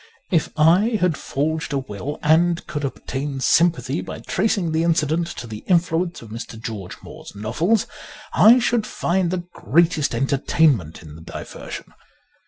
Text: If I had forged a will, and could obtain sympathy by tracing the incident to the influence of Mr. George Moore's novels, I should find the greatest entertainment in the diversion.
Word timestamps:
If 0.31 0.49
I 0.57 0.97
had 0.99 1.15
forged 1.15 1.73
a 1.73 1.77
will, 1.77 2.17
and 2.23 2.65
could 2.65 2.83
obtain 2.83 3.39
sympathy 3.39 4.01
by 4.01 4.21
tracing 4.21 4.71
the 4.71 4.81
incident 4.83 5.27
to 5.37 5.45
the 5.45 5.63
influence 5.67 6.23
of 6.23 6.31
Mr. 6.31 6.59
George 6.59 6.97
Moore's 7.03 7.35
novels, 7.35 7.85
I 8.33 8.57
should 8.57 8.87
find 8.87 9.29
the 9.29 9.43
greatest 9.53 10.15
entertainment 10.15 11.03
in 11.03 11.13
the 11.13 11.21
diversion. 11.21 11.93